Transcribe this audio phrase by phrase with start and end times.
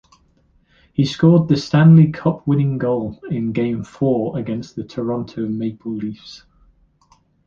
[0.93, 6.43] He scored the Stanley Cup-winning goal in game four against the Toronto Maple Leafs.